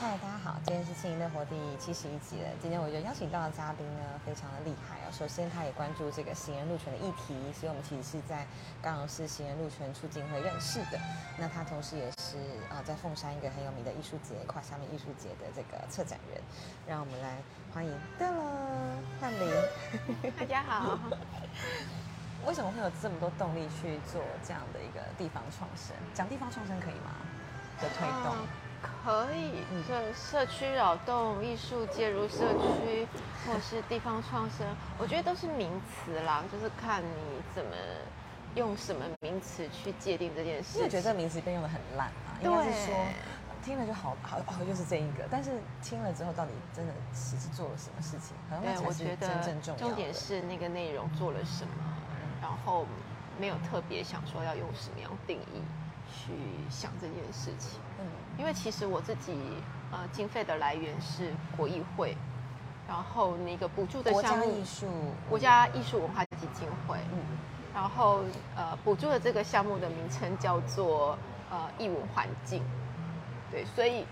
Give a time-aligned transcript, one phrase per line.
[0.00, 2.48] 嗨，大家好，今天是《轻盈乐活》第七十一集了。
[2.62, 5.10] 今天我就邀请到的嘉宾呢，非常的厉害哦。
[5.10, 8.46] 首先，他也关注这个行人路权的议题，所以我们其实是在
[8.80, 11.00] 高雄市行人路权促进会认识的。
[11.36, 12.38] 那他同时也是
[12.70, 16.40] 啊，在凤山一个很有名的艺术节——跨下面艺术节的这个策展人。
[16.86, 17.38] 让我们来
[17.74, 17.90] 欢迎
[18.20, 20.32] 的了，翰林。
[20.38, 20.96] 大家好。
[22.46, 25.96] 为什么会有这么多动力去做这样的一个地方创生？
[26.14, 27.10] 讲地方创生可以吗？
[27.82, 28.36] 的推动。
[28.80, 33.06] 可以，就社区扰动、艺术介入社区，
[33.46, 34.66] 或是地方创生，
[34.98, 37.70] 我觉得都是名词啦，就是看你怎么
[38.54, 40.80] 用什么名词去界定这件事。
[40.82, 42.94] 我觉得这名词被用的很烂啊，应该是说
[43.62, 45.50] 听了就好好好，就是这一个，但是
[45.82, 48.36] 听了之后到底真的实际做了什么事情？
[48.62, 51.72] 对，我觉得真正重点是那个内容做了什么，
[52.40, 52.86] 然后
[53.38, 55.62] 没有特别想说要用什么样定义。
[56.10, 56.32] 去
[56.70, 57.87] 想这件事情，嗯，
[58.38, 62.16] 因为其实我自己呃经费的来源是国艺会，
[62.86, 67.26] 然后那个补助的项目，国家艺术国家艺术文化基金会，嗯，
[67.74, 71.18] 然后呃补助的这个项目的名称叫做
[71.50, 72.62] 呃艺文环境，
[73.50, 74.06] 对，所以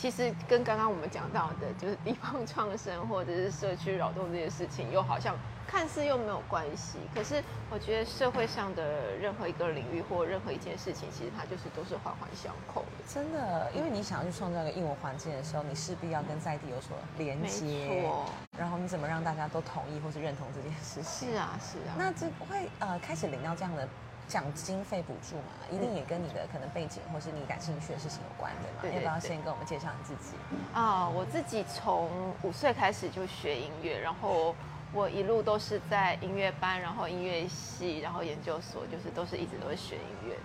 [0.00, 5.36] 其实跟刚刚我们讲到的，就是地方创生或者是社区扰动这些事情，又好像。
[5.68, 13.04] 看似又没有关系，可是我觉得社会上的任何一个领域或任何一件事情，其实它就是都是环环相扣的。
[13.06, 18.10] 真的，因为你想要去创造一个英文环境的时候，你势必要跟在地有所连接。
[18.58, 21.30] 然后你怎么让大家都同意或是认同这件事情？
[21.30, 21.94] 是啊，是啊。
[21.96, 23.88] 那这会呃开始领到这样的
[24.30, 25.52] 奖金费补助嘛？
[25.70, 28.94] 一定也跟你的可能背景或是你感兴趣的事情有关的嘛？
[28.94, 30.36] 要不要先跟我们介绍你自己？
[30.72, 32.08] 啊，我自己从
[32.42, 34.54] 五岁开始就学音乐，然后。
[34.92, 40.36] 我一路都是在音乐班，然后音乐系，然后研究所，就是都是一直都是学音乐。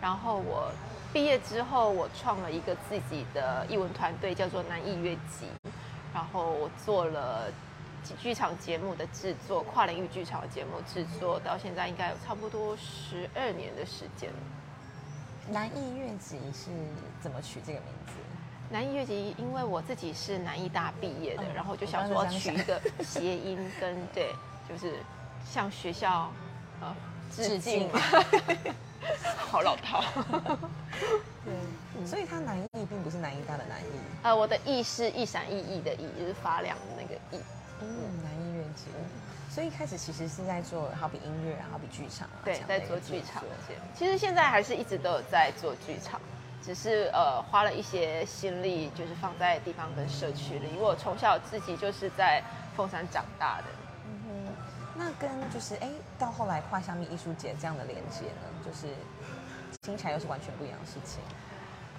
[0.00, 0.68] 然后我
[1.12, 5.46] 毕业之后，我创了一个自己的艺文团队，叫做南艺乐集。
[6.12, 7.44] 然后我做了
[8.20, 14.30] 剧场节目的制作，跨领域剧场节目制作，到现在应该有差不多十二年的时间。
[15.48, 16.70] 南艺乐集是
[17.20, 18.12] 怎么取这个名字？
[18.70, 24.34] 南艺乐集，因为我自己是南艺大毕业的，然后就想说取一个谐音，跟对，
[24.68, 24.98] 就是
[25.46, 26.32] 向学校
[26.80, 26.96] 呃
[27.30, 27.90] 致敬，
[29.38, 30.02] 好老套。
[31.44, 33.86] 对，所以它南艺并不是南艺大的南艺。
[34.22, 37.38] 呃，我的艺是一闪一熠的熠，就是发亮的那个熠。
[37.80, 37.86] 嗯，
[38.22, 38.90] 南艺乐节。
[39.50, 43.42] 所以一开始其实是在做好比音乐，好比剧场啊，对，在做剧场。
[43.94, 46.20] 其实现在还是一直都有在做剧场。
[46.64, 50.66] 只是呃花了一些心力，就是放在地方跟社区里。
[50.70, 52.42] 因为我从小自己就是在
[52.74, 53.64] 凤山长大的。
[54.06, 54.52] 嗯哼，
[54.96, 58.88] 那跟就是哎，到后来跨乡民艺术节这样的连接呢，就是
[59.82, 61.20] 听起来又是完全不一样的事情。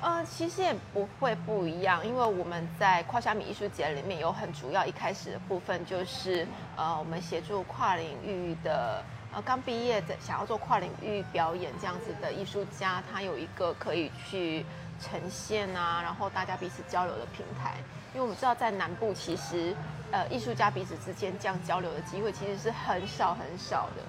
[0.05, 6.45] 呃，其实也不会不一样，因为我们在跨虾米艺术节里面有很主要一开始的部分，就是
[6.75, 9.03] 呃我们协助跨领域的。
[9.33, 14.63] 呃，刚毕业的想要做跨领域表演这样子的艺术家，他有一个可以去
[15.01, 17.73] 呈现啊，然后大家彼此交流的平台。
[18.13, 19.75] 因为我们知道在南部，其实
[20.11, 24.03] 呃艺术家彼此之间这样交流的机会其实是很少很少的。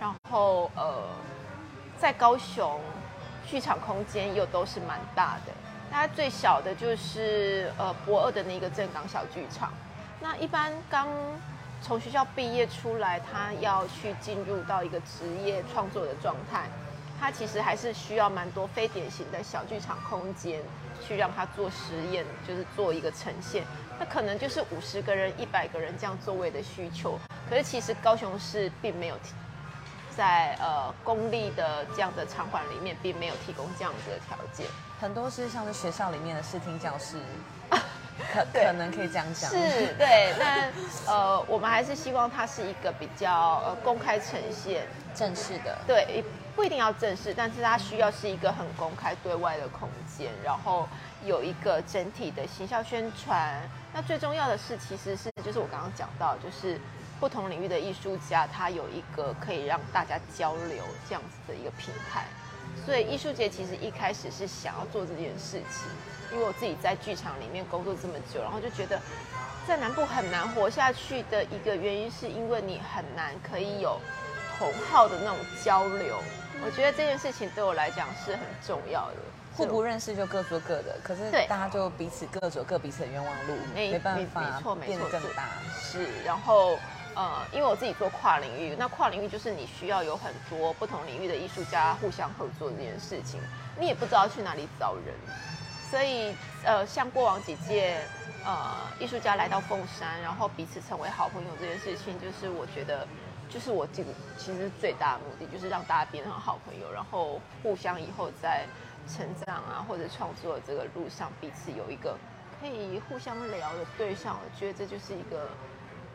[0.00, 1.04] 然后呃，
[1.98, 2.80] 在高雄
[3.46, 5.52] 剧场空间又都是蛮大的，
[5.90, 9.72] 大家最小的就是呃博二的那个正港小剧场。
[10.20, 11.06] 那一般刚
[11.80, 16.68] 从学校毕业出来，他要去进入到一个职业创作的状态，
[17.20, 20.60] 他其实还是需要蛮多非典型的小剧场空间，
[21.06, 23.62] 去让他做实验，就是做一个呈现。
[23.98, 27.18] 那可能就是五十个人、一百个人这样座位的需求。
[27.48, 29.16] 可是其实高雄市并没有
[30.16, 34.66] 在呃公立的这样的场馆里面，并没有提供这样子的条件。
[35.00, 37.20] 很多是像是学校里面的视听教室。
[38.32, 39.58] 可可能可以这样讲，是
[39.98, 40.34] 对。
[40.38, 40.72] 那
[41.06, 45.76] 呃，我们还是希望它是一个比较呃公开呈现、正式的。
[45.86, 50.88] 对，不一定要正式，但是它需要是一个很公开对外的空间，然后
[51.26, 53.60] 有一个整体的行销宣传。
[53.92, 56.80] 那最重要的是，其实是就是我刚刚讲到，就是
[57.20, 62.24] 不同领域的艺术家，他有一个可以让大家交流这样子的一个平台。
[62.84, 65.88] 所以艺术节其实一开始是想要做这件事情。
[66.32, 69.00] 因为我自己在剧场里面工作这么久，然后就觉得
[69.64, 74.00] 在南部很难活下去的一个原因，是因为你很难可以有
[74.58, 76.18] 同好的那种交流。
[76.64, 79.16] 我觉得这件事情对我来讲是很重要的。
[79.54, 85.44] 互不认识就各做各的，可是大家就彼此各走各彼此的冤枉路，没办法，没错，变得更大。
[85.80, 86.76] 是，然后
[87.16, 93.40] 呃，因为我自己做跨领域，那跨领域就是你需要有很多不同领域的艺术家互相合作这件事情，
[93.80, 95.14] 你也不知道去哪里找人。
[95.90, 98.02] 所以呃，像过往几届
[98.44, 103.06] 呃艺术家来到凤山，然后彼此成为好朋友这件事情，就是我觉得，
[103.48, 108.66] 就是我这个其实最大的目的，就是让大家变成好朋友，然后互相以后在
[109.08, 112.18] 成长啊或者创作这个路上，彼此有一个
[112.60, 114.36] 可以互相聊的对象。
[114.44, 115.48] 我觉得这就是一个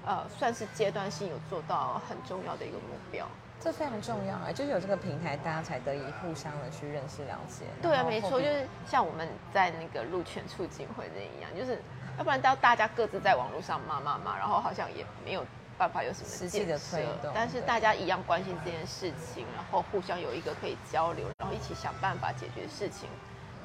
[0.05, 3.27] 呃，算是阶段性有做到很重要的一个目标。
[3.59, 7.65] 这非常重要啊，就是有这个平台，大家才得以互相的去认识、了解。
[7.79, 11.79] 对啊，没错，就是像我们在那个路权促进会那一样，就是
[12.17, 15.45] 要不然到大家各自在网络上骂骂骂，然后好像也没有
[15.77, 17.31] 办法有什么实际的推动。
[17.35, 23.07] 但是大家一样关心这件事情，然后互相有一个可以交流，然后一起想办法解决事情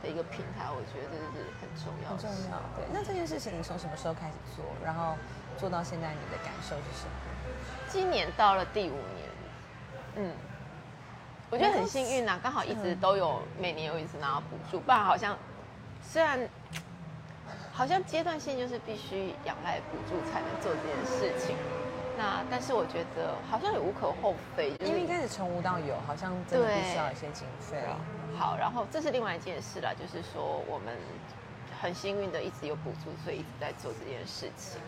[0.03, 2.11] 的一个平台，我觉得这是很重要。
[2.11, 2.85] 很重要，对。
[2.93, 4.63] 那这件事情你从什么时候开始做？
[4.85, 5.17] 然后
[5.59, 7.13] 做到现在，你的感受是什么？
[7.89, 9.27] 今年到了第五年。
[10.17, 10.33] 嗯，
[11.51, 15.37] 我觉得很幸运呐，刚好一直都有每年有一次拿到补助，不然好像
[16.03, 16.49] 虽然
[17.73, 21.55] 好像阶段性就是必须仰赖补助才能做这件事情，
[22.17, 27.77] 那但是我觉得好像也无可厚非，因为一开始从无到有，好像真的必须要一些经费。
[28.39, 30.97] 好，然后这是另外一件事了，就是说我们
[31.81, 34.81] 很幸运的一直有补助，所以一直在做这件事情。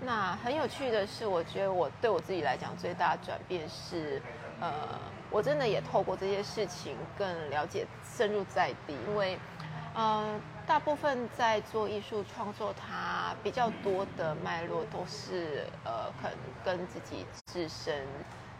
[0.00, 4.20] 那很有趣的是，我觉得我对我自己来讲最大的转变是。
[4.58, 4.72] 呃，
[5.30, 9.38] 我真的也透过这些事情更了解深入在地，因为，
[9.92, 18.02] 呃，大部分在做艺术创作，它比较多的脉络都是呃，可能跟自己自身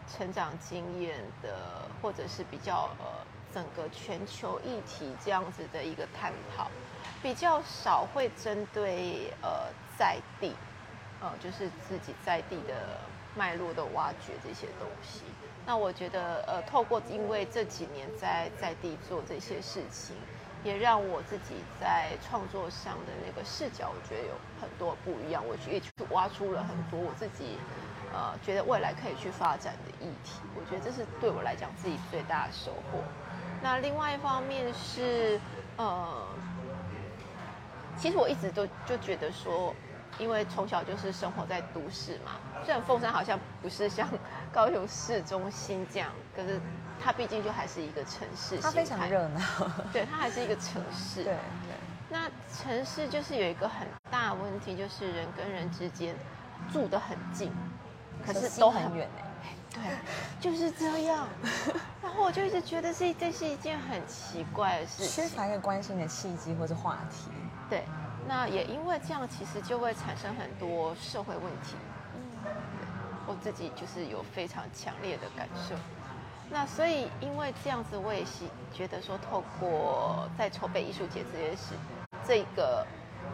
[0.07, 3.05] 成长经验的，或者是比较呃
[3.51, 6.67] 整个全球议题这样子的一个探讨，
[7.23, 10.53] 比较少会针对呃在地，
[11.19, 12.99] 呃，就是自己在地的
[13.35, 15.21] 脉络的挖掘这些东西。
[15.65, 20.15] 那我觉得，呃，透过因为这几年在在地做这些事情，
[20.63, 25.43] 也让我自己在创作上的那个视角，我觉得有很多不一样。
[25.45, 27.57] 我去也去挖出了很多我自己，
[28.13, 30.39] 呃，觉得未来可以去发展的议题。
[30.55, 33.03] 我觉得这是对我来讲自己最大的收获。
[33.61, 35.37] 那另外一方面是，
[35.75, 36.27] 呃，
[37.97, 39.73] 其实我一直都就觉得说。
[40.19, 42.31] 因为从小就是生活在都市嘛，
[42.65, 44.07] 虽然凤山好像不是像
[44.51, 46.59] 高雄市中心这样，可是
[46.99, 48.57] 它毕竟就还是一个城市。
[48.57, 49.41] 它非常热闹。
[49.93, 51.23] 对，它还是一个城市。
[51.23, 51.75] 对对。
[52.09, 56.15] 那城市就是有一个很大的问题，就是人跟人之间
[56.71, 57.51] 住得很近，
[58.25, 59.23] 可是都很远哎。
[59.73, 59.81] 对，
[60.39, 61.27] 就是这样。
[62.01, 67.29] 然后我就一直觉得是这是一件很奇怪的事情，缺乏一个关心的契机或者话题。
[67.69, 67.83] 对。
[68.27, 71.75] 那也因为这样，其实就会产生很多社会问题。
[72.15, 72.51] 嗯，
[73.25, 75.75] 我自己就是有非常强烈的感受。
[76.49, 81.73] 那所以因为这样子，我也是觉得说，透过在筹备艺术节这件事，
[82.25, 82.85] 这个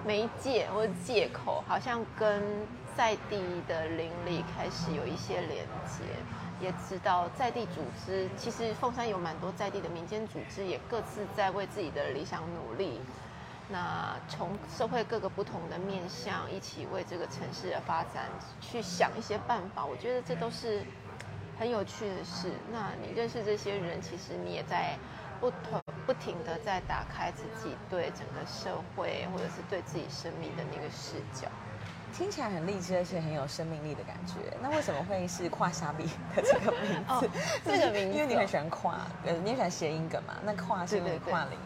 [0.06, 2.42] 媒介或者借口，好像跟
[2.96, 6.04] 在地的邻里开始有一些连接，
[6.60, 13.00] 也知道在地组织，其实凤山有蛮多在地的民间组织，也各自在为自己的理想努力。
[13.70, 18.30] 那从社会各个不同的面向，一起为这个城市的发展
[18.62, 20.84] 去想一些办法，我觉得这都是
[21.58, 22.52] 很有趣的事。
[22.72, 24.98] 那你认识这些人，其实你也在
[25.40, 31.48] 不同不停的在打开自己对整个社会或者是对自己生命的那个视角。
[32.14, 34.36] 听起来很励志，而且很有生命力的感觉。
[34.62, 36.04] 那为什么会是跨沙比
[36.36, 37.30] 的这个名字？
[37.66, 40.36] 这个名字， 因为你很喜欢跨，呃，你喜欢谐音梗嘛？
[40.44, 41.58] 那跨是因为跨领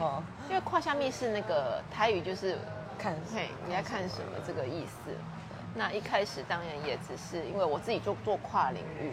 [0.00, 2.58] 后，因为胯下蜜是那个台语，就是
[2.98, 5.10] 看嘿你在看什么这个意思。
[5.74, 9.12] 那一开始当然也只是因为我自己做做跨领域，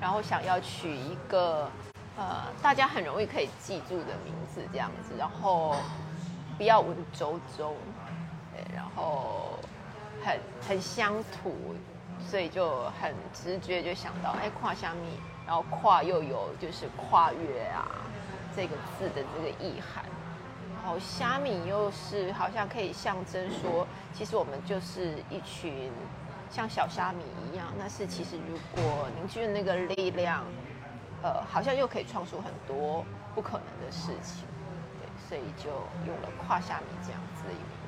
[0.00, 1.70] 然后想要取一个
[2.16, 5.76] 呃大家很容易可以记住的名字这样子，然后
[6.56, 7.72] 不要文绉绉，
[8.52, 9.58] 对，然后。
[10.24, 10.38] 很
[10.68, 11.74] 很乡土，
[12.30, 17.90] 所以就很直觉就想到，哎，胯下蜜，然后跨又有就是跨越啊
[18.54, 20.04] 这个字的这个意涵，
[20.74, 25.90] 然后虾米又是好像可以象征说，其实我们就是一群
[26.50, 30.44] 像小虾米一样，但是其实如果凝聚的那个力量，
[31.22, 33.04] 呃，好像又可以创出很多
[33.34, 34.44] 不可能的事情，
[35.00, 35.70] 对，所以就
[36.06, 37.81] 用了跨虾米这样子的一个。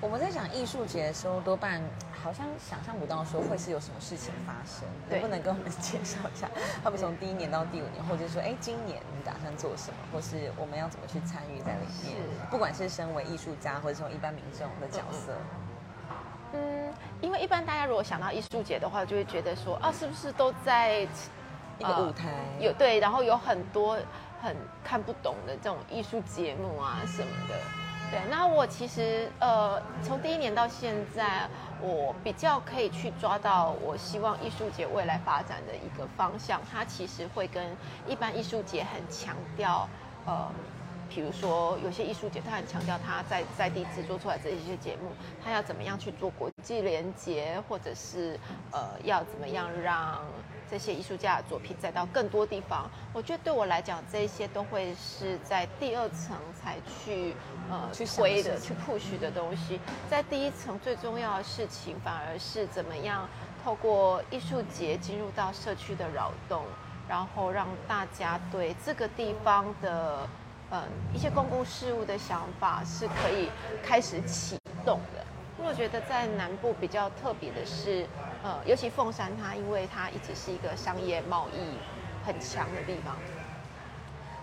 [0.00, 1.82] 我们在讲艺术节的时候，多半
[2.24, 4.88] 好像想象不到说会是有什么事情发生。
[5.10, 6.48] 能不能跟我们 介绍一下？
[6.82, 12.16] 他们从第一年到第五年，或者说，哎，今年你打算做什么，或是我们要怎么去参与在里面？
[12.50, 15.36] 不管是身为艺术家，或者说一般民众的角色。
[16.54, 21.00] 嗯，因为一般大家如果想到艺术节的话，就会觉得说，啊，是不是都在
[21.78, 22.32] 一个舞台？
[22.58, 23.98] 有对，然后有很多
[24.40, 27.54] 很看不懂的这种艺术节目啊什么的。
[28.10, 31.48] 对，那我其实呃，从第一年到现在，
[31.80, 36.60] 我比较可以去抓到我希望艺术节未来发展的一个方向。
[36.72, 37.64] 它其实会跟
[38.08, 39.88] 一般艺术节很强调，
[40.26, 40.50] 呃，
[41.10, 45.10] 比如说有些艺术节，他很强调他在在地制作出来这一些节目，
[45.44, 48.38] 他要怎么样去做国际连接，或者是
[48.70, 50.24] 呃要怎么样让。
[50.70, 57.34] 这些艺术家的作品再到更多地方，我觉得对我来讲，这些都会是在第二层才去
[57.68, 59.80] 呃去推的、去 push 的东西。
[60.08, 63.28] 在第一层最重要的事情，反而是怎么样
[63.64, 66.62] 透过艺术节进入到社区的扰动，
[67.08, 70.24] 然后让大家对这个地方的
[70.70, 70.82] 嗯
[71.14, 73.48] 一些公共事务的想法是可以
[73.82, 75.24] 开始启动的。
[75.58, 78.06] 因为我觉得在南部比较特别的是。
[78.42, 81.76] 呃，尤其凤山，它因为它一直是一个商业贸易
[82.24, 83.14] 很强的地方，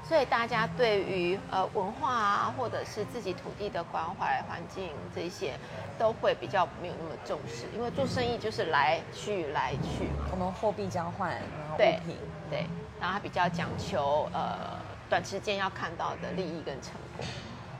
[0.07, 5.55] 所以大家对于呃文化啊，或者是自己土地的关怀、环境这些，
[5.97, 7.65] 都会比较没有那么重视。
[7.73, 12.19] 因为做生意就是来去来去嘛，我们货币交换，然后物品，
[12.51, 12.67] 对，
[13.01, 14.77] 然后它比较讲求呃
[15.09, 17.25] 短时间要看到的利益跟成果。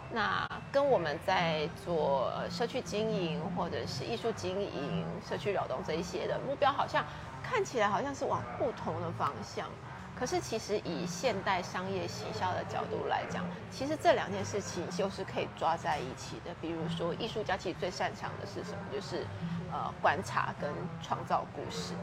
[0.10, 7.05] 那跟我们在做社区经营或者是艺术经营、社区扰动这一些的目标，好像
[7.43, 9.67] 看起来好像是往不同的方向。
[10.15, 16.51] 可是其实以现代商业行销的角度来讲，其实这两件事情就是可以抓在一起的。
[16.60, 18.77] 比如说，艺术家其实最擅长的是什么？
[18.91, 19.27] 就是
[19.72, 21.93] 呃观察跟创造故事。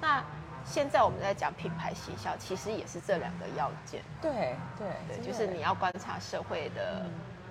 [0.00, 0.22] 那
[0.68, 4.02] 现在我们在讲品牌行销，其实也是这两个要件。
[4.20, 7.06] 对对对，就是你要观察社会的。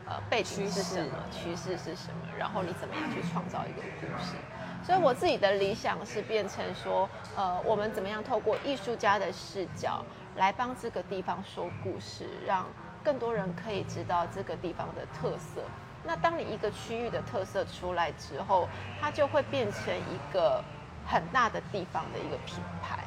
[0.09, 1.17] 呃，背景是什么？
[1.29, 2.29] 趋势是什么？
[2.39, 4.37] 然后你怎么样去创造一个故事？
[4.81, 10.01] 所以我自己的理想是变成说，呃，我们怎么样透过艺术家的视角
[10.37, 12.65] 来帮这个地方说故事，让
[13.03, 15.61] 更多人可以知道这个地方的特色。
[16.05, 18.69] 那当你一个区域的特色出来之后，
[19.01, 20.63] 它就会变成一个
[21.05, 22.99] 很大的地方的一个品牌，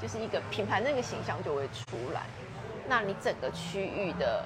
[0.00, 2.22] 就是一个品牌那个形象就会出来。
[2.88, 4.44] 那你整个区域的。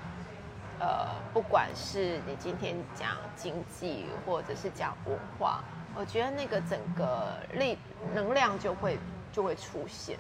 [0.83, 5.63] 呃，不管是你今天讲经济，或者是讲文化，
[5.95, 7.77] 我觉得那个整个力
[8.15, 8.99] 能量就会
[9.31, 10.19] 就会出现。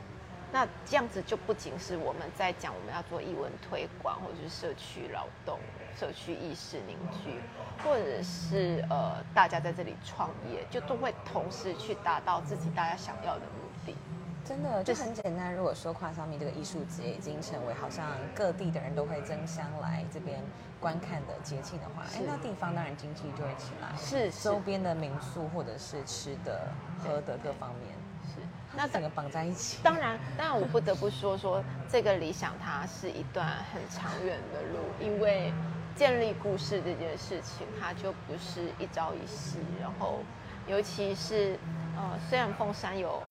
[0.52, 5.58] 那这样子就不仅是我们在讲我们要做译文推广，或者是社区劳动、
[5.98, 7.40] 社区意识凝聚，
[7.82, 13.96] 或者是呃大家在这里创业，就都会同时去达到自己大家想要的目的。
[14.44, 15.54] 真的就很简单。
[15.54, 20.42] 如果说跨上面这个艺术节已经成为好像各地的人都会争相来这边
[20.80, 26.68] 观看的节庆的话，哎，那地方当然经济就会起来，是周边的民宿或者是吃的、
[26.98, 27.94] 喝的各方面，
[28.26, 28.40] 是
[28.74, 29.78] 那整个绑在一起。
[29.82, 35.52] 当然，当然我不得不说说这个理想，它是一段很长远的路，因为
[35.94, 39.58] 建立故事这件事情，它就不是一朝一夕。
[39.80, 40.20] 然后，
[40.66, 41.58] 尤其是
[41.96, 43.22] 呃，虽然凤山有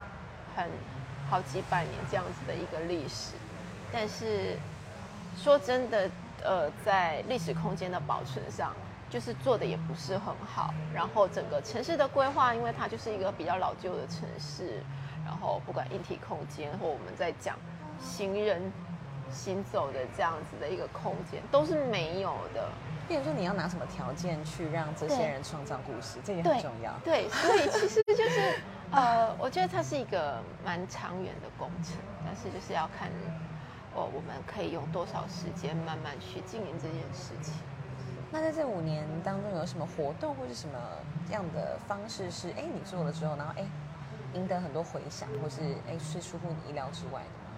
[0.56, 0.70] 很
[1.30, 3.34] 好几百年这样子的一个历史，
[3.92, 4.58] 但是
[5.38, 6.10] 说真的，
[6.44, 8.74] 呃，在历史空间的保存上，
[9.10, 10.74] 就是做的也不是很好。
[10.94, 14.82] 然后整个城市的规划，因为它就是一个比较老旧的城市，
[15.24, 17.56] 然后不管硬体空间或我们在讲
[18.02, 18.74] 行人
[19.32, 22.68] 行走的这样子的一个空间，都是没有的。
[23.08, 26.92] 比如说，你要拿什么条件去让这些人创造故事，这也很重要。
[27.04, 28.60] 对，所以其实就是。
[28.92, 33.10] 呃，我觉得它是一个蛮长远的工程，但是就是要看，
[33.96, 37.54] 哦，我们可以用多少时间慢慢去经营这件事情。
[38.32, 40.80] 那在这五年当中，有什么活动或是什么
[41.32, 43.66] 样的方式是，哎，你做了之后，然后哎，
[44.34, 47.49] 赢得很多回响，或是哎是出乎你意料之外的？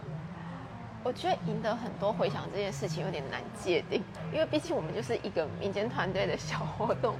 [1.03, 7.15] 我觉得赢得很多回响这件事情有点难界定，因为毕竟我们就是一个民间团队的小活动，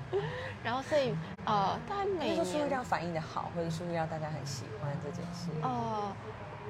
[0.64, 5.50] 然后所以呃，大概每年说要反应的好，或者说要大家很喜欢这件事。
[5.64, 6.16] 呃，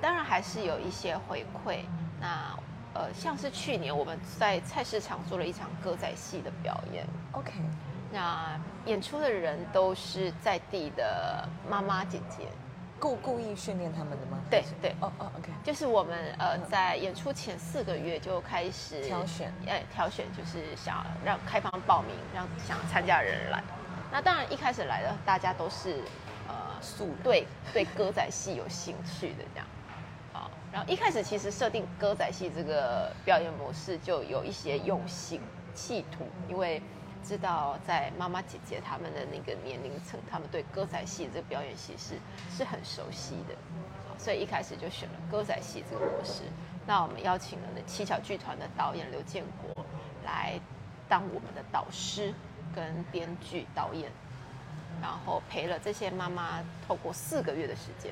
[0.01, 1.79] 当然还是有一些回馈。
[2.19, 2.57] 那
[2.93, 7.51] 呃，像是去年我们在菜市场做了一场歌仔戏的表演，OK，
[8.11, 12.47] 那演出的人都是在地的妈妈姐姐。
[13.01, 14.37] 故故意训练他们的吗？
[14.47, 23.63] 对对，哦哦，OK，就是我们呃在演出前四个月就开始挑选，哎，挑选就是想让开放报名，让想参加的人来。
[24.11, 26.03] 那当然一开始来的大家都是
[26.47, 29.67] 呃素对对歌仔戏有兴趣的这样，
[30.31, 35.41] 好，然后一开始其实设定歌仔戏这个表演模式就有一些用心
[35.73, 36.79] 企图，因为。
[37.23, 42.15] 知道在妈妈姐姐他们的那个年龄层，他们对歌仔戏这个表演形式
[42.55, 43.55] 是很熟悉的，
[44.17, 46.43] 所以一开始就选了歌仔戏这个模式。
[46.85, 49.85] 那我们邀请了那七巧剧团的导演刘建国
[50.25, 50.59] 来
[51.07, 52.33] 当我们的导师，
[52.75, 54.11] 跟编剧、导演，
[54.99, 58.11] 然后陪了这些妈妈，透过四个月的时间，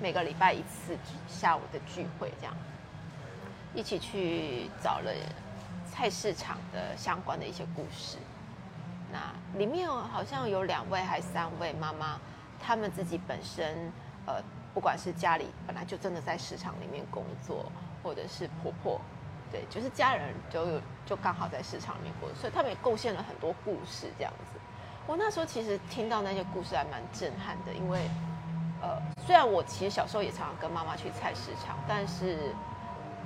[0.00, 2.54] 每个礼拜一次下午的聚会，这样
[3.74, 5.10] 一起去找了
[5.90, 8.18] 菜市场的相关的一些故事。
[9.56, 12.18] 里面好像有两位还三位妈妈，
[12.60, 13.92] 她们自己本身
[14.26, 14.42] 呃，
[14.72, 17.70] 不管是家里本来就真的在市场里面工作，
[18.02, 19.00] 或者是婆婆。
[19.52, 24.60] 对，就是家人就有就刚好在市场里面过，所以他们也贡献了很多故事这样子。
[25.08, 28.08] 我那时候其实听到那些故事还蛮震撼的，因为
[28.80, 32.54] 呃，虽然我其实小时候也常常跟妈妈去菜市场，但是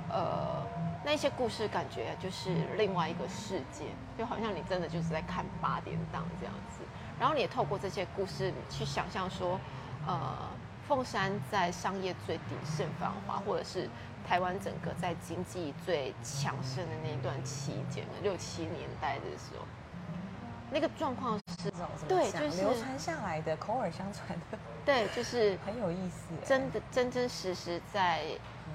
[0.09, 0.64] 呃，
[1.05, 3.85] 那些故事感觉就是另外一个世界，
[4.17, 6.83] 就好像你真的就是在看八点档这样子。
[7.19, 9.59] 然后你也透过这些故事去想象说，
[10.07, 10.35] 呃，
[10.87, 13.87] 凤山在商业最鼎盛繁华，或者是。
[14.27, 19.63] 台湾整个在经济最强盛的那一段期间，六七年代的时候，
[20.71, 21.71] 那个状况是，
[22.07, 28.23] 对，就是流传下来的，口耳相传的，对，就是很有意思，真的真真实实在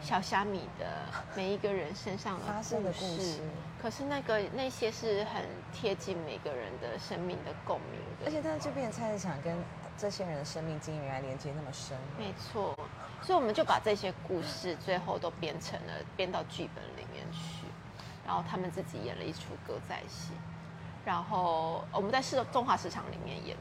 [0.01, 0.87] 小虾米的
[1.35, 3.41] 每一个人身上发生的故事。
[3.83, 5.43] 可是那个那些是很
[5.73, 9.57] 贴近每个人的生命的共鸣的，而且在这边菜市场跟
[9.97, 12.77] 这些人的生命经历原来连接那么深，没错。
[13.23, 17.67] 所以我们就把这些故事最后都编成了编到剧本里面去，
[18.27, 20.33] 然后他们自己演了一出歌仔戏，
[21.05, 23.57] 然后我们在市中华市场里面演，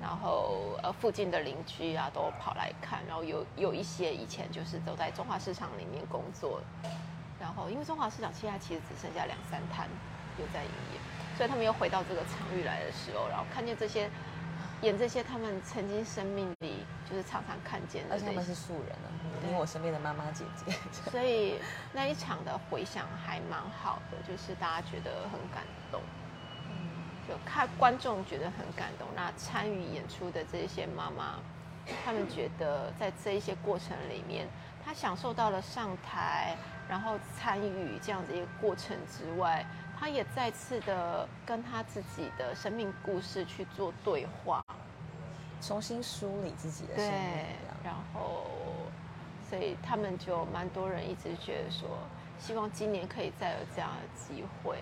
[0.00, 6.60] 然后呃附近的邻居啊都跑来看，然后有有一些以前就是都在中华市场里面工作，
[7.40, 9.88] 然后因为中华市场现在其实只剩下两三摊
[10.38, 11.00] 有在营业，
[11.36, 14.10] 所以他们又回到这个场域来的时候，然后看见这些。
[14.82, 19.08] 演这些他们曾经生命里就是常常看见的，而且他们是素人啊，
[19.42, 20.70] 因为我身边的妈妈姐姐，
[21.10, 21.58] 所以
[21.94, 26.02] 那一场的回响还蛮好的，就是大家觉得很感动，
[27.28, 31.40] 就看观众觉得很感动，那参与演出的这些妈妈，
[32.04, 34.46] 他们觉得在这一些过程里面，
[34.84, 36.56] 她享受到了上台，
[36.88, 39.64] 然后参与这样子一个过程之外。
[39.98, 44.62] 她也再次的跟她自己的生命故事去做对话，
[45.60, 47.46] 重新梳理自己的生命。
[47.82, 48.46] 然后，
[49.48, 51.88] 所以他们就蛮多人一直觉得说，
[52.38, 54.78] 希望今年可以再有这样的机会。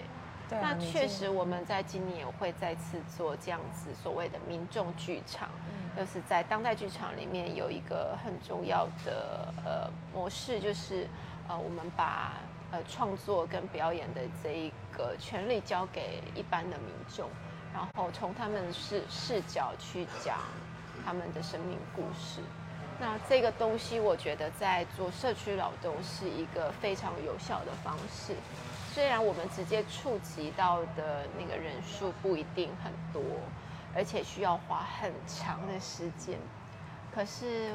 [0.50, 5.48] 那确实，我们在今年也会再次做这样子所谓的民众剧场，
[5.96, 11.08] 就是在当代剧场里面有一个很重要的呃模式，就是
[11.48, 12.34] 呃我们把。
[12.72, 17.30] 呃，创作跟表演的这一个权利交给一般的民众，
[17.72, 20.38] 然后从他们视视角去讲
[21.06, 22.40] 他们的生命故事。
[22.98, 28.34] 那这个东西，我觉得在做社区劳动是一个非常有效的方式。
[28.94, 33.20] 虽然我们直接触及到的那个人数不一定很多，
[33.92, 36.38] 而且需要花很长的时间。
[37.12, 37.72] 可是，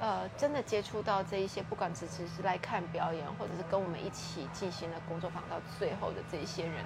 [0.00, 6.82] 呃，真的接触到这一些，不管只只是来看表演，或者是跟我们一起进行了工作坊到最后的这一些人，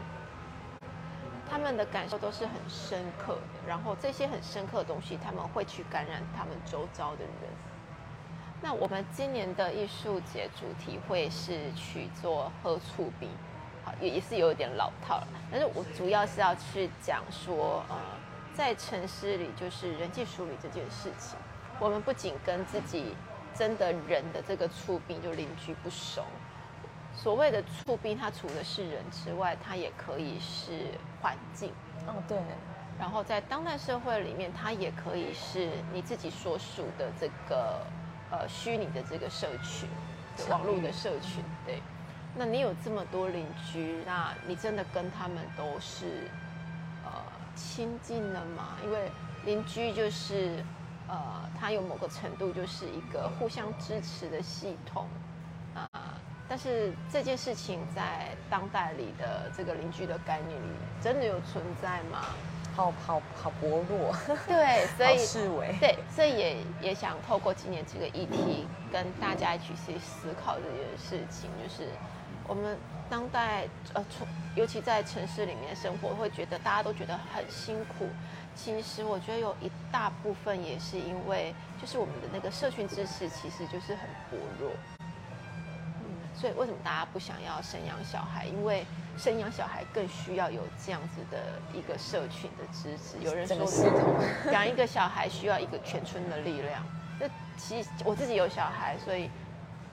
[1.48, 3.68] 他们的感受都是很深刻的。
[3.68, 7.32] 然后这些很深刻的东西，他们会去感染他们周遭的人。
[8.60, 13.30] 那我们今年的艺术节主题会是去做喝醋饼，
[13.88, 15.28] 好，也也是有一点老套了。
[15.50, 17.96] 但是我主要是要去讲说，呃，
[18.54, 21.38] 在城市里就是人际梳理这件事情。
[21.80, 23.14] 我们不仅跟自己
[23.54, 26.22] 真的人的这个触病就邻居不熟，
[27.14, 30.88] 所谓的触病，它除了是人之外，它也可以是
[31.22, 31.72] 环境。
[32.06, 32.36] 哦，对。
[32.98, 37.86] 然后在当代社会里面，它也可以是你自己所属的这个
[38.30, 39.88] 呃虚拟的这个社群，
[40.50, 41.42] 网络的社群。
[41.64, 41.80] 对。
[42.38, 46.06] 那你有这么多邻居，那你真的跟他们都是
[47.04, 47.10] 呃
[47.56, 48.78] 亲近了吗？
[48.84, 49.10] 因为
[49.44, 50.64] 邻居就是。
[51.10, 51.16] 呃，
[51.58, 55.06] 他有某个程度就是一个互相支持的系统
[55.74, 60.68] 啊，但是这件事情在当代里的这个邻居的概念里，
[61.00, 62.26] 真的有存在吗？
[62.76, 64.14] 好好好薄弱，
[64.46, 71.88] 对，所以视为对，所以也也想透过今年这个议题，跟大家一起去思考这件事情，就是
[72.48, 72.76] 我们
[73.10, 74.04] 当代呃，
[74.56, 78.08] 尤其在城市里面生活，会觉得大家都觉得很辛苦。
[78.56, 88.46] 其实我觉得有一大部分也是因为，就是我们的那个社群支持其实就是很薄弱，嗯，所以为什么大家不想要生养小孩？
[88.46, 88.84] 因为
[89.16, 93.22] 生养小孩更需要有这样子的一个社群的支持。
[93.22, 93.64] 有人说，
[94.50, 96.82] 养一个小孩需要一个全村的力量。
[97.20, 99.30] 那其实我自己有小孩，所以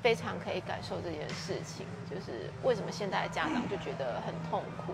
[0.06, 1.88] 非常可以感受这件事情。
[2.08, 4.94] 就是为什么现在的家长就觉得很痛苦，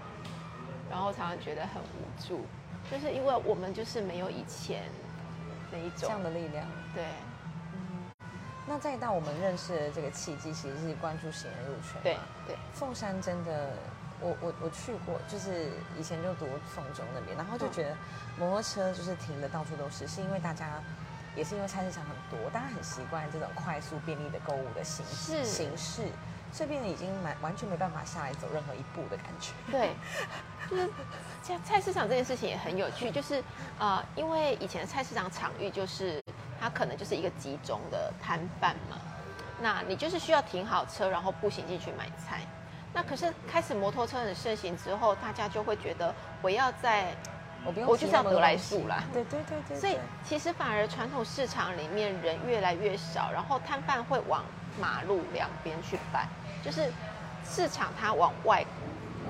[0.89, 2.45] 然后常常觉得很无助。
[2.89, 4.83] 就是因为我们就是没有以前
[5.69, 6.65] 那一种这样的力量。
[6.95, 7.03] 对
[7.73, 8.09] 嗯
[8.65, 11.99] 那再到我们认识的这个契机，其实是关注行人入圈。
[12.01, 13.73] 对对，凤山真的，
[14.21, 17.97] 我我我去过，就是以前就读凤中那边，然后就觉得
[18.39, 20.81] 摩托车就是停的到处都是，是因为大家
[21.35, 26.03] 也是因为菜市场很多，大家很习惯这种快速便利的购物的形式形式，
[26.51, 29.51] 所以变得已经蛮完全没办法下来走任何一步的感觉。
[29.71, 29.95] 对，
[30.69, 30.89] 就是
[31.41, 33.43] 像菜市场这件事情也很有趣，就是
[33.79, 36.21] 呃，因为以前的菜市场场域就是
[36.59, 38.97] 它可能就是一个集中的摊贩嘛，
[39.61, 42.41] 那你就是需要停好车，然后步行进去买菜。
[42.93, 47.15] 那可是开始摩托车很盛行之后，大家就会觉得我要在，
[47.65, 48.75] 我不用我就是要得来东西。
[48.75, 49.03] 速啦。
[49.13, 54.43] 对对对对，所以其实反而传统市场里面人越来越少，然后摊贩会往
[54.79, 56.27] 马路两边去摆，
[56.63, 56.91] 就是
[57.47, 58.65] 市场它往外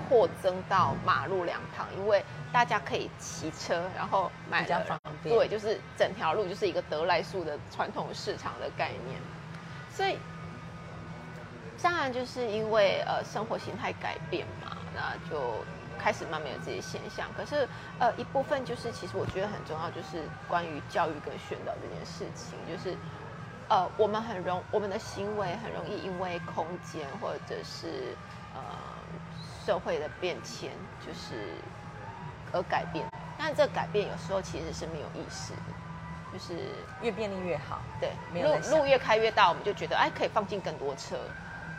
[0.07, 5.35] 扩增到马路两旁，因为大家可以骑车，然后买比较方便。
[5.35, 9.19] 对，就是整条路就是一个得来速的传统市场的概念，
[9.93, 10.17] 所以
[11.81, 15.63] 当然就是因为呃生活形态改变嘛，那就
[16.01, 17.27] 开始慢慢有这些现象。
[17.37, 17.67] 可是
[17.99, 22.97] 呃一部分就是其实我觉得很重要，就是关于教育跟宣导这件事情，就是
[23.69, 28.15] 呃我们很容我们的行为很容易因为空间或者是
[28.55, 28.61] 呃
[29.65, 30.71] 社会的变迁，
[31.05, 31.53] 就是
[32.51, 33.05] 而改变。
[33.37, 35.73] 但这改变有时候其实是没有意识的，
[36.31, 36.69] 就是
[37.01, 37.81] 越便利越好。
[37.99, 41.17] 对，没有路路越开越大，我们就觉得哎可以放进更多车，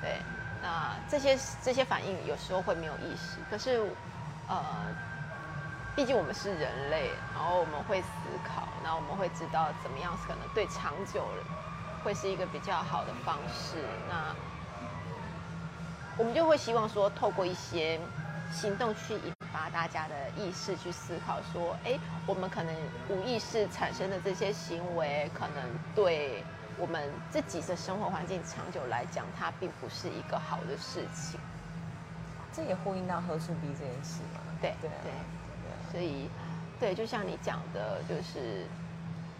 [0.01, 0.17] 对，
[0.61, 3.81] 那这些这些反应有时候会没有意识，可是
[4.49, 4.61] 呃，
[5.95, 8.09] 毕竟我们是人类，然后我们会思
[8.45, 11.25] 考，那我们会知道怎么样可能对长久
[12.05, 13.77] 会是一个比较好的方式，
[14.09, 14.35] 那
[16.19, 17.99] 我们就会希望说透过一些
[18.53, 22.75] 行动去引发大家的意识去思考，说，哎，我们可能
[23.09, 26.43] 无意识产生的这些行为，可能对
[26.79, 31.39] 我们自己的生活环境长久来讲，它并不是一个好的事情。
[32.53, 34.41] 这也呼应到喝醋逼这件事嘛。
[34.61, 35.11] 对对啊对，
[35.91, 36.29] 所以，
[36.79, 38.67] 对，就像你讲的，就是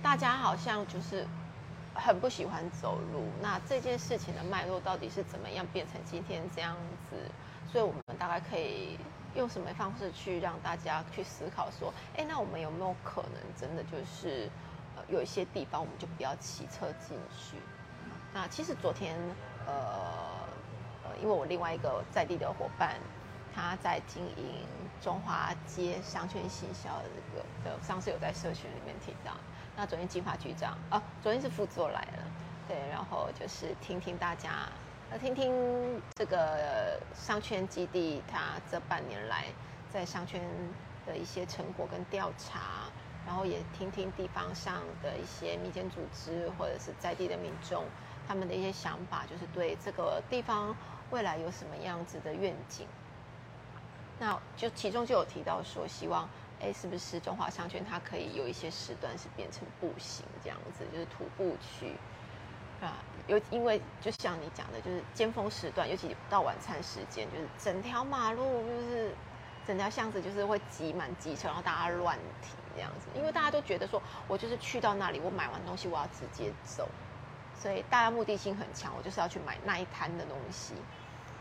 [0.03, 1.27] 大家好像就是
[1.95, 3.25] 很不喜欢走路。
[3.41, 6.77] 那这件事情的脉络到底是怎么样变成今天这样
[7.09, 7.17] 子？
[7.71, 8.99] 所以我们大概可以
[9.35, 14.51] 用什么方式去让大家去思考说，哎，那我们有没有可能真的就是
[14.97, 17.57] 呃有一些地方我们就不要骑车进去？
[18.35, 19.17] 那其实昨天
[19.67, 20.42] 呃呃，
[21.21, 22.97] 因为我另外一个在地的伙伴，
[23.55, 24.67] 他在经营
[25.01, 29.33] 中华街商圈行销的这个的，上次有在社群里面提到。
[29.77, 32.25] 那昨天金发局长啊，昨天是副座来了，
[32.69, 34.69] 对，然后就是听听大家，
[35.11, 39.47] 呃，听听这个商圈基地它这半年来
[39.91, 40.43] 在商圈
[41.07, 42.91] 的一些成果跟调查，
[43.27, 47.85] 然后也听听地方上的一些民间组织或者是在地的民众
[48.29, 50.77] 他们的一些想法，就是对这个地方
[51.13, 52.89] 未来有什么样子的愿景。
[54.19, 56.29] 那就其中就有提到说，希望
[56.61, 61.95] 哎，是不是中华商圈它可以有一些时段是变成步行这样子，就是徒步区
[62.81, 62.99] 啊。
[63.29, 69.15] 有因为就像你讲的，就是尖峰时段，尤其到晚餐时间，就是整条马路就是
[69.67, 76.89] 整条巷子就是会挤满机车，然后大家乱停这样子，因为大家都觉得说我就是去到那里，我买完东西我要直接走，
[77.57, 80.75] 所以大家目的性很强，我就是要去买那一摊的东西，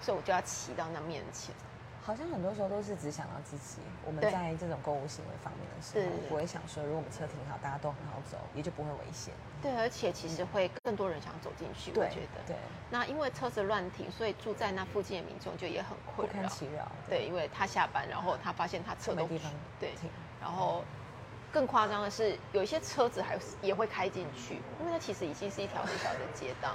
[0.02, 1.54] 所以我就要骑到那面前。
[2.04, 3.78] 好像很多时候都是只想到自己。
[4.04, 9.32] 我们在这种购物行为方面的时候是，不会想说，如果我们车停好，大家都很好走，也就不会危险。
[9.62, 12.42] 对，而且其实会更多人想走进去，我觉得。
[12.48, 12.56] 对，
[12.90, 16.34] 那因为车子乱停，所以住在那附近的民众就也很困扰。
[16.34, 16.92] 堪其扰。
[17.08, 20.10] 对，因为他下班，然后他发现他车都没地方对，停。
[20.42, 20.84] 然后
[21.54, 26.74] 更夸张的是，有一些车子还也会开进去，因为它其实已经是一条很小的街道。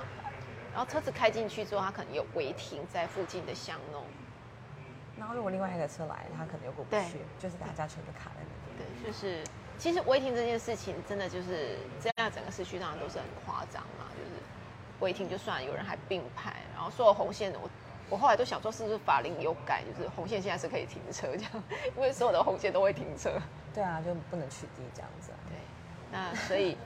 [0.77, 4.05] 然后车子开进去之后，它可能有违停在附近的巷弄。
[5.19, 8.87] 然后如果另外一个车来，他可能又过不去，就是大家全部卡在那边。
[9.03, 9.43] 对，就是
[9.79, 14.43] 其实违停这件事情，真的就是这样，整个市区当然都是很夸张嘛，就是
[15.01, 17.71] 违停就算，有人还并排，然后所有红线，我
[18.11, 21.65] 我后来都想说，是不是法令有改，就是红线现在是可以停车这样，
[21.97, 23.33] 因为所有的红线都会停车。
[23.73, 25.39] 对啊，就不能取缔这样子啊。
[25.49, 25.57] 对，
[26.13, 26.77] 那所以，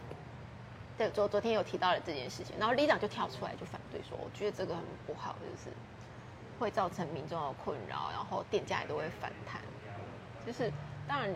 [1.00, 5.74] 对昨昨天有提到了这件事情，然后里长就跳出来就反对说，我觉得这个很不好，就是
[6.58, 9.62] 会造成民众的困扰，然后店家也都会反弹。
[10.46, 10.70] 就是
[11.08, 11.34] 当然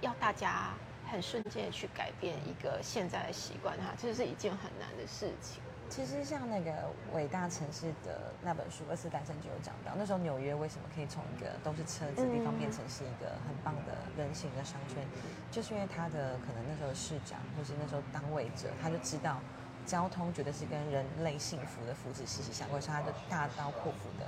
[0.00, 0.74] 要大家
[1.08, 5.62] 很瞬间的去改变一个现在的习惯，哈，这是一件很难的事情。
[5.88, 15.02] 其实像那个伟大城市的那本书《二次诞生》就有讲到，那时候纽约为什么可以从一个都是车子的地方变成是一个很棒的人行的商圈，
[15.50, 19.40] 就是因为他的可能那时候市长或是那时候当位者，他就知道
[19.86, 24.26] 交通绝对是跟人类幸福的福祉息息相关，所以他就大刀阔斧的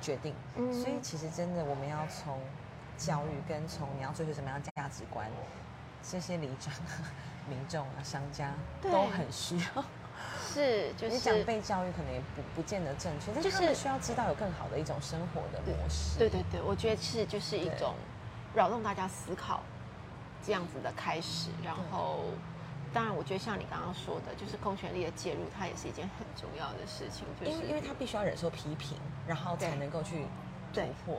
[0.00, 0.34] 决定。
[0.72, 2.38] 所以其实真的我们要从
[2.96, 5.28] 教育跟从你要追求什么样的价值观，
[6.08, 7.10] 这些里长啊、
[7.50, 9.84] 民众啊、商家都很需要。
[10.52, 16.18] 是，就是你讲被教育可能也不不见得正确，但是他们需要知道有更好的一种生活的模式。
[16.18, 17.94] 对对对，我觉得是就是一种
[18.54, 19.62] 扰动大家思考
[20.44, 21.50] 这样子的开始。
[21.62, 22.24] 然后，
[22.92, 27.24] 当然，我觉得像你刚刚说的，就是公权力的介入，它也是一件很重要的事情。
[27.40, 30.26] 就是因为因为他必须要忍受批评，然后才能够去
[30.72, 31.18] 突破。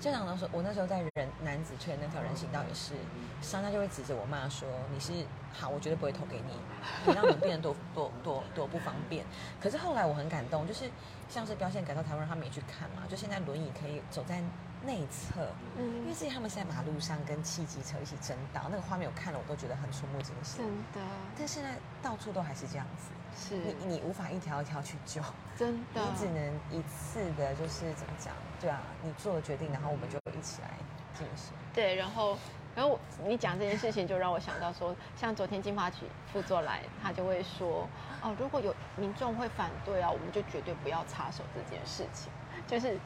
[0.00, 2.94] 家长那时候，我那时候在人男子圈那条人行道也是，
[3.40, 5.12] 商家就会指着我骂说：“你是
[5.52, 6.52] 好，我绝对不会投给你，
[7.06, 9.24] 你让我们变得多多多多不方便。”
[9.60, 10.90] 可是后来我很感动，就是
[11.28, 14.40] 像是标线改造台湾，他们也去看嘛，就现在轮椅可以走在
[14.84, 21.08] 内侧，嗯，因为之前他们是在马路上跟汽机车一起争道，那个画面我看了我都觉得很触目惊心，真的。
[21.38, 21.70] 但现在
[22.02, 23.12] 到处都还是这样子，
[23.48, 25.22] 是你你无法一条一条去救，
[25.56, 28.34] 真的，你只能一次的，就是怎么讲？
[28.60, 30.70] 对啊，你做了决定，然后我们就一起来
[31.14, 31.52] 进行。
[31.72, 32.36] 对，然后
[32.74, 37.88] 然后你讲这件事情，就让我想到说，像昨天金发局副座来，他就会说，
[38.20, 42.32] 哦，如果有民众会反对啊，我们就绝对不要插手这件事情，
[42.66, 42.98] 就是。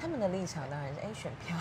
[0.00, 1.56] 他们的立场当然是哎选票，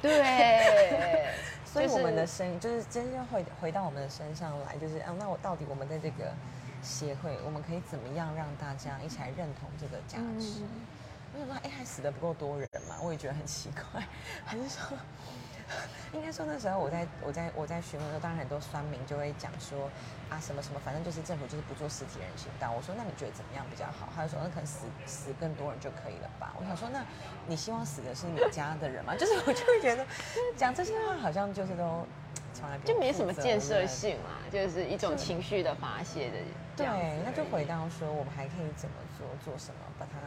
[0.00, 1.26] 对，
[1.64, 6.32] 所以我们的声音就是真正回回到我们的身上来，就是啊，那我到底我们在这个
[6.82, 10.62] 协会，我们可以怎么样让大家一起来认同这个价值？
[11.34, 12.96] 我想说，哎，还死的不够多人嘛？
[13.02, 14.06] 我也觉得很奇怪，
[14.44, 14.96] 还是说？
[16.12, 19.88] 应该说那时候我在我在我在询问的时候，当然很多酸民就会讲说
[20.28, 22.70] 啊什么什么，反正就是政府就是不做实体人行道。
[22.70, 24.06] 我说那你觉得怎么样比较好？
[24.14, 26.52] 他就说那可能死死更多人就可以了吧。
[26.60, 27.02] 我想说那
[27.46, 29.14] 你希望死的是你家的人吗？
[29.16, 30.04] 就是我就会觉得
[30.56, 32.06] 讲这些话好像就是都
[32.52, 36.36] 从来就没什么建设性啊，就是一种情绪的发泄的。
[36.76, 36.86] 对，
[37.24, 40.18] 那就回到说我们还可以怎么做做什么，把它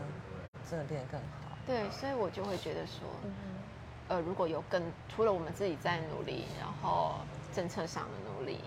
[0.70, 1.58] 真的变得更好。
[1.66, 3.08] 对，所以我就会觉得说。
[4.08, 7.16] 呃，如果有更除了我们自己在努力，然后
[7.52, 8.60] 政策上的努力、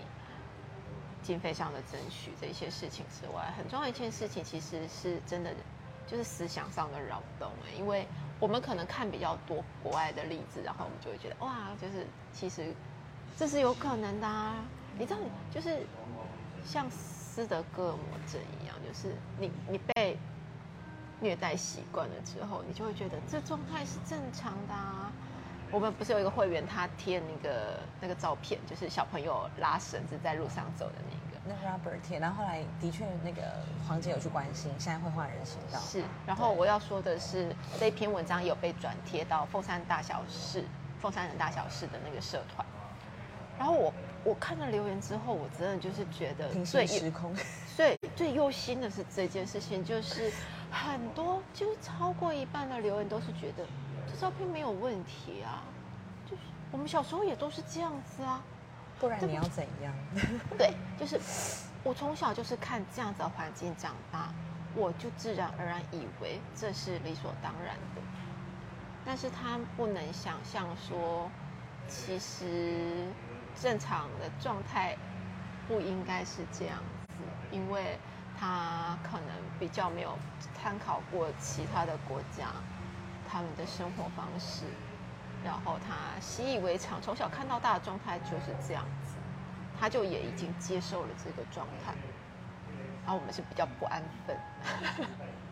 [1.23, 5.49] 经费上的争取这些事情之外，很重要一件事情，其实是真的
[6.05, 7.49] 就是思想上的扰动。
[7.77, 8.05] 因为
[8.37, 12.75] 我们可能看比较多国外的例子，然后我们就会觉得哇，就是其实
[13.37, 14.27] 这是有可能的。
[14.27, 14.55] 啊。
[14.97, 15.87] 你知道，就是
[16.65, 20.19] 像斯德哥尔摩症一样，就是你你被
[21.19, 25.11] 虐待习惯了之后，你就会觉得这状态是正常的啊。
[25.71, 31.39] 我们不是有一个会员，他贴那个那个照片，就是小朋友拉绳子在路上走的那个。
[31.45, 33.41] 那 Robert 贴，然后后来的确那个
[33.87, 35.79] 黄姐有去关心，现在会换人行道。
[35.79, 40.63] 是，然后我要说的是，这一篇文章有被转贴到凤山大小事、
[40.99, 42.65] 凤山人大小事的那个社团。
[43.57, 47.35] 然后我我看了留言之后，我真的就是觉得最时空，
[47.75, 50.31] 最最忧心的是这件事情，就是
[50.71, 53.65] 很多就是超过一半的留言都是觉得
[54.07, 54.15] 这。
[54.19, 55.63] 照片没有问题啊，
[56.25, 58.41] 就是我们小时候也都是这样子啊，
[58.99, 59.93] 不然你要怎样？
[60.57, 61.19] 对，就是
[61.83, 64.33] 我从小就是看这样子的环境长大，
[64.75, 68.01] 我就自然而然以为这是理所当然的。
[69.05, 71.31] 但是他不能想象说，
[71.87, 73.07] 其实
[73.59, 74.97] 正常的状态
[75.67, 76.77] 不应该是这样
[77.07, 77.97] 子，因为
[78.37, 79.27] 他可能
[79.57, 80.17] 比较没有
[80.61, 82.47] 参考过其他的国家。
[83.31, 84.63] 他们的生活方式，
[85.45, 89.13] 然后他习以为常，从小看到大的状态就是这样子，
[89.79, 91.93] 他就也已经接受了这个状态，
[93.05, 94.35] 然后我们是比较不安分。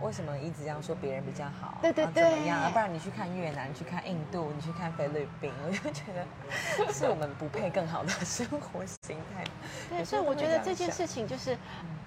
[0.00, 1.78] 为什么一直这样说别人比较好？
[1.82, 2.70] 对对对，怎么样？
[2.72, 9.44] 不然你去看越南，去看印度，你去看菲律宾， 我就觉得是我们不配更好的生活形态。
[9.88, 11.56] 对，所以我觉得这件事情就是，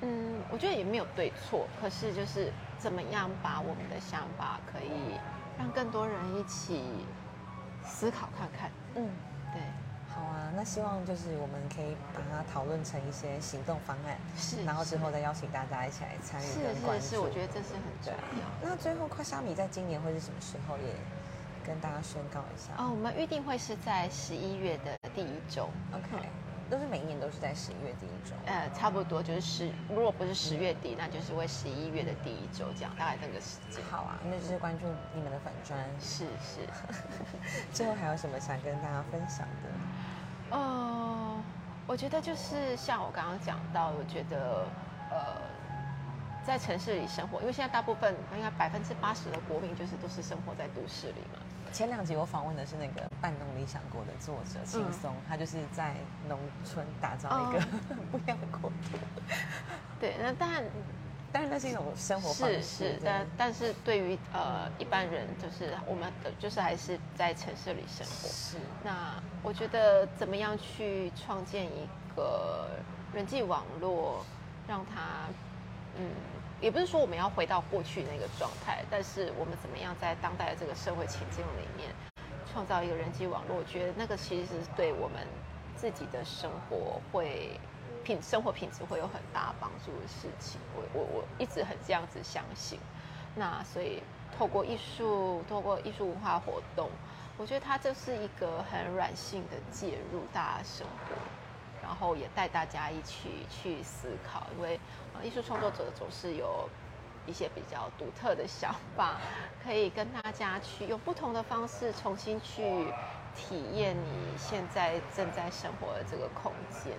[0.01, 5.19] 嗯，我觉得也没有对错，可是就是怎么样把我们的想法可以
[5.57, 6.83] 让更多人一起
[7.83, 8.71] 思考看看。
[8.95, 9.09] 嗯，
[9.51, 9.61] 对。
[10.19, 17.05] 好啊，那希望就是我们可以把它讨论成一些行动方案，是，然后之后再邀请大家一起来参与跟关注。
[17.05, 18.45] 是是是，我觉得这是很重要。
[18.61, 20.75] 那最后，快虾米在今年会是什么时候？
[20.77, 20.93] 也
[21.65, 22.73] 跟大家宣告一下。
[22.77, 25.69] 哦，我们预定会是在十一月的第一周。
[25.93, 26.27] OK，
[26.69, 28.35] 都是每一年都是在十一月第一周。
[28.45, 33.83] 呃，差不多就是十，如果不是十月底，那就是会十一月的第一周这样，大概这个时间。
[33.91, 35.79] 好啊，那就是关注你们的粉砖。
[35.99, 36.65] 是是。
[37.71, 39.69] 最后还有什么想跟大家分享的？
[40.51, 41.43] 哦，
[41.87, 44.65] 我觉得就是像我刚刚讲到，我觉得
[45.09, 45.17] 呃，
[46.45, 51.39] 在城市里生活，因为现在大部分应该百分之八十的国民就是都是生活在都市里嘛。
[51.71, 55.93] 前两集我访问的是那个《半农理想国》的作者轻松，他就是在
[56.27, 57.59] 农村打造一个
[58.11, 58.97] 不一样的国度。
[59.99, 60.63] 对，那但
[61.31, 62.61] 但是那是一种生活方式。
[62.61, 68.27] 是是，但但是对于呃一般人，就是我们的就是还是在城市里生活。
[68.29, 68.57] 是。
[68.83, 72.69] 那我觉得怎么样去创建一个
[73.13, 74.25] 人际网络，
[74.67, 75.27] 让它
[75.97, 76.11] 嗯。
[76.61, 81.89] 也不是说我们要回到过去那个状态，但是我们怎么样在当代的这个社会情境里面
[82.51, 83.55] 创造一个人际网络？
[83.55, 85.25] 我觉得那个其实是对我们
[85.73, 87.57] 自己的生活会
[88.09, 90.59] 品生活品质会有很大帮助的事情。
[90.75, 92.79] 我我我一直很这样子相信。
[93.35, 94.01] 那所以
[94.35, 96.89] 透过艺术，透过艺术文化活动，
[97.37, 101.15] 我觉得它就是一个很软性的介入大家生活。
[101.83, 104.79] 然后也带大家一起去思考，因为，
[105.23, 106.67] 艺术创作者总是有
[107.25, 109.17] 一些比较独特的想法，
[109.63, 112.85] 可以跟大家去用不同的方式重新去
[113.35, 116.93] 体验你现在正在生活的这个空间。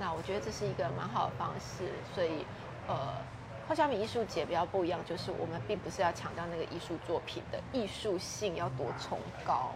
[0.00, 1.92] 那我觉得这是一个蛮好的方式。
[2.14, 2.44] 所以，
[2.88, 3.14] 呃，
[3.68, 9.72] 花小米艺术节比较不一样，就是我们并不是要强调那个艺术作品的艺术性要多崇高。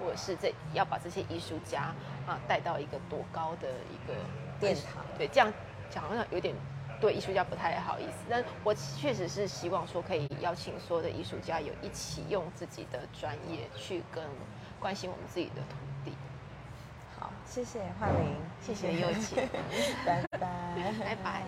[0.00, 1.94] 或者是这要把这些艺术家
[2.26, 4.14] 啊带到一个多高的一个
[4.58, 5.04] 殿堂？
[5.16, 5.52] 对，这样
[5.88, 6.52] 讲好像有点
[7.00, 8.24] 对艺术家不太好意思。
[8.28, 14.24] 但我确实是希望说可以邀请所有的艺术家有一起用自己的专业去跟
[14.80, 15.91] 关心我们自己的土地。
[15.91, 15.91] 好，
[17.54, 18.34] 谢谢焕玲，
[18.66, 19.36] 谢谢佑琪，
[20.06, 20.38] 拜拜，
[21.04, 21.42] 拜拜。